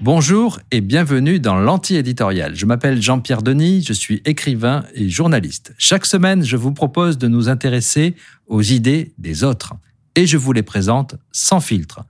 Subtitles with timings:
[0.00, 2.54] Bonjour et bienvenue dans l'anti-éditorial.
[2.56, 5.74] Je m'appelle Jean-Pierre Denis, je suis écrivain et journaliste.
[5.78, 8.14] Chaque semaine, je vous propose de nous intéresser
[8.46, 9.74] aux idées des autres
[10.14, 12.04] et je vous les présente sans filtre.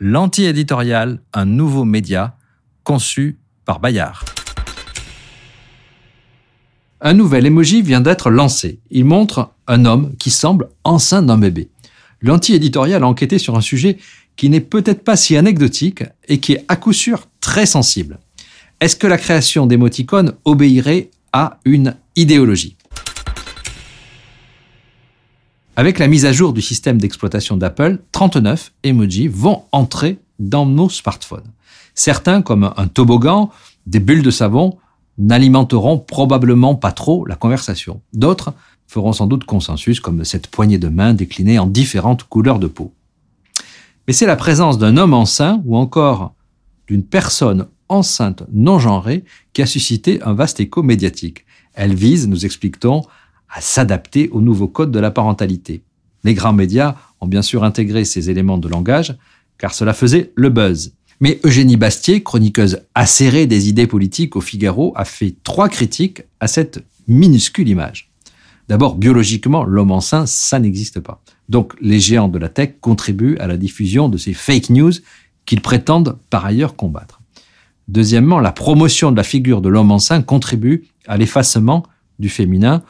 [0.00, 2.36] L'anti-éditorial, un nouveau média
[2.82, 4.24] conçu par Bayard.
[7.00, 8.80] Un nouvel emoji vient d'être lancé.
[8.90, 11.70] Il montre un homme qui semble enceinte d'un bébé.
[12.20, 13.98] L'anti-éditorial a enquêté sur un sujet
[14.36, 18.18] qui n'est peut-être pas si anecdotique et qui est à coup sûr très sensible.
[18.80, 22.76] Est-ce que la création d'émoticônes obéirait à une idéologie?
[25.76, 30.88] Avec la mise à jour du système d'exploitation d'Apple, 39 emojis vont entrer dans nos
[30.88, 31.52] smartphones.
[31.94, 33.50] Certains, comme un toboggan,
[33.86, 34.78] des bulles de savon,
[35.18, 38.00] n'alimenteront probablement pas trop la conversation.
[38.12, 38.54] D'autres
[38.88, 42.92] feront sans doute consensus, comme cette poignée de main déclinée en différentes couleurs de peau.
[44.08, 46.34] Mais c'est la présence d'un homme enceint ou encore
[46.88, 51.44] d'une personne enceinte non genrée qui a suscité un vaste écho médiatique.
[51.74, 53.02] Elle vise, nous explique-t-on,
[53.50, 55.82] à s'adapter au nouveau code de la parentalité.
[56.24, 59.16] Les grands médias ont bien sûr intégré ces éléments de langage,
[59.58, 60.94] car cela faisait le buzz.
[61.20, 66.46] Mais Eugénie Bastier, chroniqueuse acérée des idées politiques au Figaro, a fait trois critiques à
[66.46, 68.07] cette minuscule image.
[68.68, 71.22] D'abord, biologiquement, l'homme enceint, ça n'existe pas.
[71.48, 74.92] Donc, les géants de la tech contribuent à la diffusion de ces fake news
[75.46, 77.20] qu'ils prétendent par ailleurs combattre.
[77.88, 81.84] Deuxièmement, la promotion de la figure de l'homme enceint contribue à l'effacement
[82.18, 82.82] du féminin,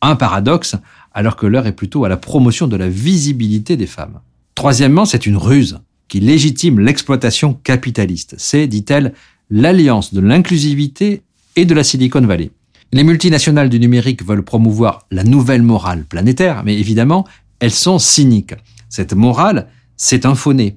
[0.00, 0.76] un paradoxe,
[1.12, 4.20] alors que l'heure est plutôt à la promotion de la visibilité des femmes.
[4.54, 5.78] Troisièmement, c'est une ruse
[6.08, 8.34] qui légitime l'exploitation capitaliste.
[8.38, 9.12] C'est, dit-elle,
[9.50, 11.22] l'alliance de l'inclusivité
[11.56, 12.50] et de la Silicon Valley.
[12.92, 17.26] Les multinationales du numérique veulent promouvoir la nouvelle morale planétaire, mais évidemment,
[17.60, 18.54] elles sont cyniques.
[18.88, 20.76] Cette morale, c'est un faux-né.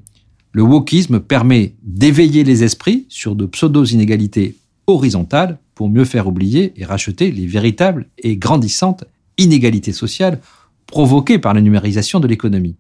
[0.52, 4.56] Le wokisme permet d'éveiller les esprits sur de pseudo-inégalités
[4.88, 9.06] horizontales pour mieux faire oublier et racheter les véritables et grandissantes
[9.38, 10.40] inégalités sociales
[10.88, 12.76] provoquées par la numérisation de l'économie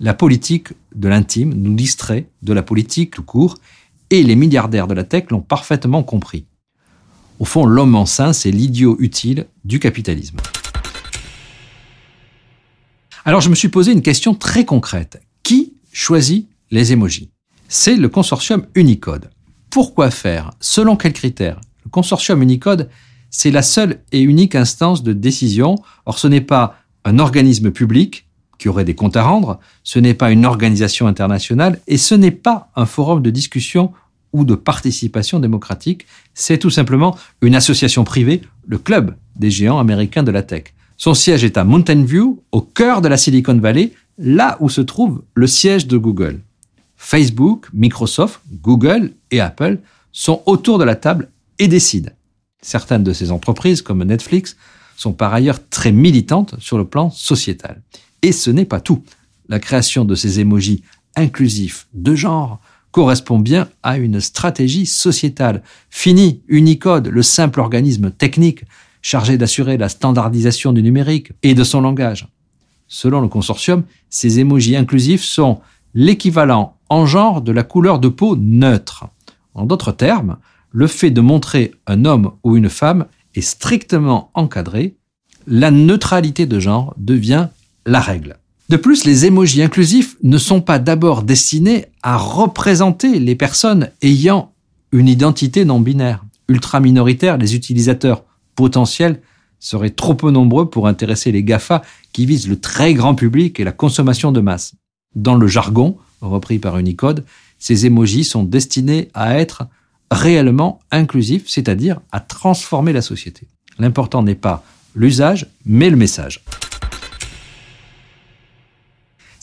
[0.00, 3.56] la politique de l'intime nous distrait de la politique tout court,
[4.08, 6.46] et les milliardaires de la tech l'ont parfaitement compris.
[7.40, 10.36] Au fond, l'homme enceint, c'est l'idiot utile du capitalisme.
[13.24, 15.22] Alors je me suis posé une question très concrète.
[15.42, 17.30] Qui choisit les émojis?
[17.66, 19.30] C'est le consortium Unicode.
[19.70, 20.50] Pourquoi faire?
[20.60, 21.58] Selon quels critères?
[21.86, 22.90] Le consortium Unicode,
[23.30, 25.76] c'est la seule et unique instance de décision.
[26.04, 30.12] Or, ce n'est pas un organisme public, qui aurait des comptes à rendre, ce n'est
[30.12, 33.92] pas une organisation internationale et ce n'est pas un forum de discussion
[34.32, 40.22] ou de participation démocratique, c'est tout simplement une association privée, le club des géants américains
[40.22, 40.74] de la tech.
[40.96, 44.82] Son siège est à Mountain View, au cœur de la Silicon Valley, là où se
[44.82, 46.40] trouve le siège de Google.
[46.96, 49.78] Facebook, Microsoft, Google et Apple
[50.12, 52.10] sont autour de la table et décident.
[52.60, 54.56] Certaines de ces entreprises, comme Netflix,
[54.96, 57.80] sont par ailleurs très militantes sur le plan sociétal.
[58.20, 59.02] Et ce n'est pas tout.
[59.48, 60.82] La création de ces émojis
[61.16, 65.62] inclusifs de genre correspond bien à une stratégie sociétale.
[65.90, 68.64] Fini Unicode, le simple organisme technique
[69.02, 72.28] chargé d'assurer la standardisation du numérique et de son langage.
[72.88, 75.60] Selon le consortium, ces émojis inclusifs sont
[75.94, 79.06] l'équivalent en genre de la couleur de peau neutre.
[79.54, 80.36] En d'autres termes,
[80.72, 84.96] le fait de montrer un homme ou une femme est strictement encadré.
[85.46, 87.48] La neutralité de genre devient
[87.86, 88.39] la règle.
[88.70, 94.52] De plus, les émojis inclusifs ne sont pas d'abord destinés à représenter les personnes ayant
[94.92, 96.24] une identité non binaire.
[96.46, 98.22] Ultra minoritaire, les utilisateurs
[98.54, 99.22] potentiels
[99.58, 101.82] seraient trop peu nombreux pour intéresser les GAFA
[102.12, 104.74] qui visent le très grand public et la consommation de masse.
[105.16, 107.24] Dans le jargon, repris par Unicode,
[107.58, 109.64] ces émojis sont destinés à être
[110.12, 113.48] réellement inclusifs, c'est-à-dire à transformer la société.
[113.80, 114.62] L'important n'est pas
[114.94, 116.44] l'usage, mais le message.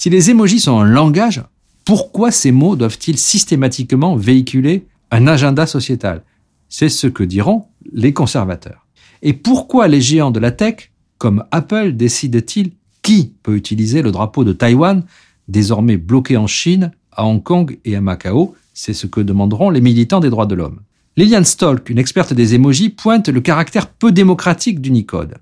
[0.07, 1.43] Si les émojis sont un langage,
[1.83, 6.23] pourquoi ces mots doivent-ils systématiquement véhiculer un agenda sociétal?
[6.69, 8.87] C'est ce que diront les conservateurs.
[9.21, 12.71] Et pourquoi les géants de la tech, comme Apple, décident-ils
[13.01, 15.03] qui peut utiliser le drapeau de Taïwan,
[15.49, 18.55] désormais bloqué en Chine, à Hong Kong et à Macao?
[18.73, 20.79] C'est ce que demanderont les militants des droits de l'homme.
[21.17, 25.35] Liliane Stolk, une experte des émojis, pointe le caractère peu démocratique d'Unicode.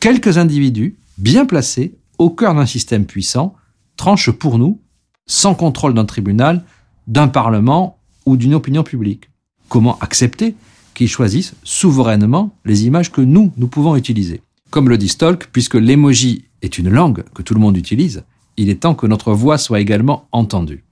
[0.00, 3.56] Quelques individus, bien placés, au cœur d'un système puissant,
[3.96, 4.80] tranche pour nous,
[5.26, 6.64] sans contrôle d'un tribunal,
[7.06, 9.30] d'un parlement ou d'une opinion publique.
[9.68, 10.54] Comment accepter
[10.94, 14.42] qu'ils choisissent souverainement les images que nous, nous pouvons utiliser?
[14.70, 18.24] Comme le dit Stolk, puisque l'emoji est une langue que tout le monde utilise,
[18.56, 20.84] Il est temps que notre voix soit également entendue.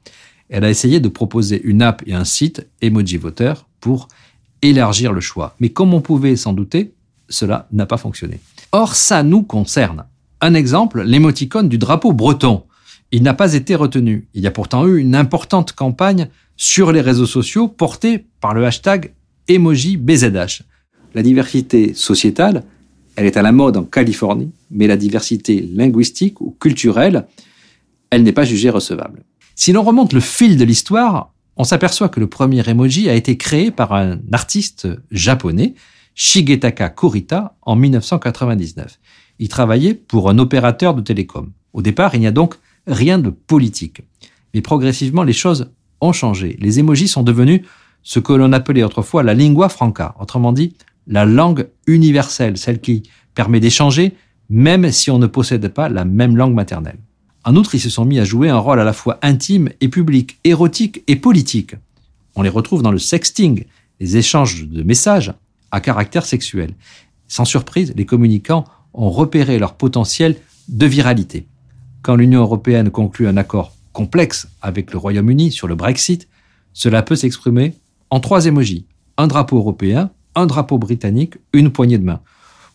[0.51, 4.09] Elle a essayé de proposer une app et un site Emoji Voter pour
[4.63, 5.57] élargir le choix.
[5.61, 6.93] Mais comme on pouvait s'en douter,
[7.29, 8.41] cela n'a pas fonctionné.
[8.73, 10.05] Or, ça nous concerne.
[10.41, 12.65] Un exemple, l'émoticône du drapeau breton.
[13.15, 14.27] Il n'a pas été retenu.
[14.35, 18.67] Il y a pourtant eu une importante campagne sur les réseaux sociaux portée par le
[18.67, 19.13] hashtag
[19.47, 20.63] emoji BZH.
[21.15, 22.65] La diversité sociétale,
[23.15, 27.29] elle est à la mode en Californie, mais la diversité linguistique ou culturelle,
[28.11, 29.23] elle n'est pas jugée recevable.
[29.55, 33.37] Si l'on remonte le fil de l'histoire, on s'aperçoit que le premier emoji a été
[33.37, 35.75] créé par un artiste japonais,
[36.17, 38.99] Shigetaka Kurita, en 1999.
[39.39, 41.53] Il travaillait pour un opérateur de télécom.
[41.73, 44.03] Au départ, il n'y a donc rien de politique.
[44.53, 45.71] Mais progressivement, les choses
[46.01, 46.57] ont changé.
[46.61, 47.63] Les emojis sont devenus
[48.03, 50.75] ce que l'on appelait autrefois la lingua franca, autrement dit,
[51.07, 53.03] la langue universelle, celle qui
[53.35, 54.15] permet d'échanger
[54.51, 56.99] même si on ne possède pas la même langue maternelle.
[57.45, 59.89] En outre, ils se sont mis à jouer un rôle à la fois intime et
[59.89, 61.75] public, érotique et politique.
[62.37, 63.65] On les retrouve dans le sexting,
[64.01, 65.33] les échanges de messages
[65.71, 66.75] à caractère sexuel.
[67.29, 70.37] Sans surprise, les communicants ont repéré leur potentiel
[70.69, 71.47] de viralité.
[72.05, 76.29] Quand l'Union européenne conclut un accord complexe avec le Royaume-Uni sur le Brexit,
[76.75, 77.73] cela peut s'exprimer
[78.11, 78.85] en trois émojis.
[79.17, 82.21] Un drapeau européen, un drapeau britannique, une poignée de main.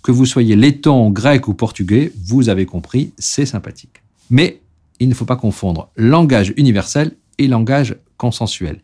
[0.02, 4.02] Que vous soyez letton, grec ou portugais, vous avez compris, c'est sympathique.
[4.32, 4.62] Mais
[5.00, 8.82] il ne faut pas confondre langage universel et langage consensuel.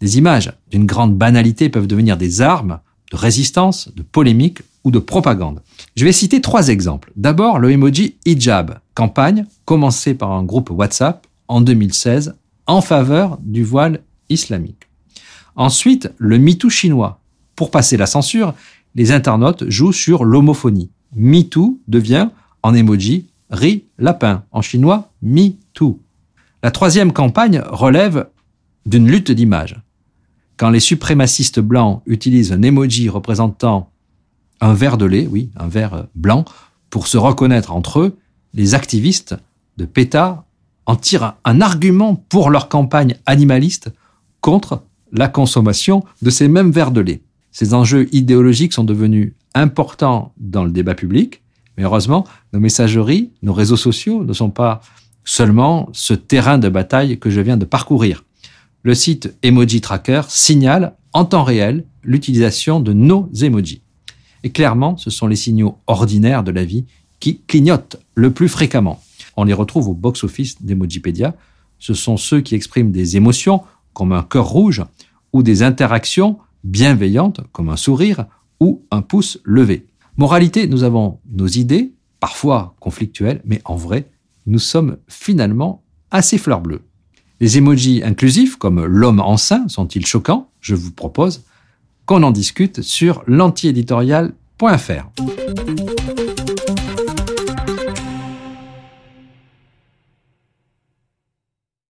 [0.00, 2.80] Des images d'une grande banalité peuvent devenir des armes
[3.10, 5.60] de résistance, de polémique ou de propagande.
[5.96, 7.12] Je vais citer trois exemples.
[7.14, 12.34] D'abord, le emoji hijab, campagne commencée par un groupe WhatsApp en 2016
[12.66, 14.82] en faveur du voile islamique.
[15.56, 17.20] Ensuite, le MeToo chinois.
[17.56, 18.52] Pour passer la censure,
[18.94, 20.90] les internautes jouent sur l'homophonie.
[21.16, 22.28] MeToo devient,
[22.62, 25.10] en emoji, Ri lapin, en chinois
[25.72, 25.84] Tu.
[26.62, 28.28] La troisième campagne relève
[28.84, 29.80] d'une lutte d'image.
[30.58, 33.90] Quand les suprémacistes blancs utilisent un emoji représentant
[34.60, 36.44] un verre de lait, oui, un verre blanc,
[36.90, 38.18] pour se reconnaître entre eux,
[38.52, 39.34] les activistes
[39.76, 40.44] de PETA
[40.86, 43.90] en tirent un argument pour leur campagne animaliste
[44.40, 44.82] contre
[45.12, 47.22] la consommation de ces mêmes verres de lait.
[47.52, 51.42] Ces enjeux idéologiques sont devenus importants dans le débat public
[51.76, 54.80] mais heureusement, nos messageries, nos réseaux sociaux ne sont pas
[55.24, 58.24] seulement ce terrain de bataille que je viens de parcourir.
[58.82, 63.82] Le site Emoji Tracker signale en temps réel l'utilisation de nos emojis.
[64.42, 66.84] Et clairement, ce sont les signaux ordinaires de la vie
[67.20, 69.00] qui clignotent le plus fréquemment.
[69.36, 71.34] On les retrouve au box-office d'Emojipédia.
[71.78, 73.62] Ce sont ceux qui expriment des émotions,
[73.92, 74.82] comme un cœur rouge,
[75.32, 78.26] ou des interactions bienveillantes, comme un sourire
[78.60, 79.86] ou un pouce levé.
[80.16, 84.10] Moralité, nous avons nos idées, parfois conflictuelles, mais en vrai,
[84.46, 86.82] nous sommes finalement assez fleur bleue.
[87.40, 90.48] Les emojis inclusifs, comme l'homme enceint, sont-ils choquants?
[90.60, 91.42] Je vous propose
[92.06, 95.10] qu'on en discute sur l'antiéditorial.fr.